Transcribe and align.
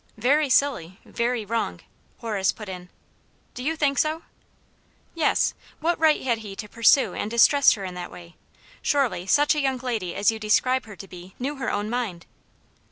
"Very 0.17 0.49
silly— 0.49 0.99
very 1.05 1.45
wrong!" 1.45 1.81
Horace 2.21 2.51
put 2.51 2.67
in." 2.67 2.89
Do 3.53 3.61
you 3.63 3.75
think 3.75 3.99
so?"" 3.99 4.23
Yes! 5.13 5.53
What 5.79 5.99
right 5.99 6.19
had 6.23 6.39
he 6.39 6.55
to 6.55 6.67
pursue 6.67 7.13
and 7.13 7.29
distress 7.29 7.73
her 7.73 7.83
in 7.85 7.93
that 7.93 8.09
way 8.09 8.33
"i 8.33 8.35
Surely, 8.81 9.27
such 9.27 9.53
a 9.53 9.61
young 9.61 9.77
lady 9.77 10.15
as 10.15 10.31
you 10.31 10.39
describe 10.39 10.87
her 10.87 10.95
to 10.95 11.07
be 11.07 11.35
knew 11.37 11.57
her 11.57 11.69
own 11.69 11.87
mind." 11.87 12.25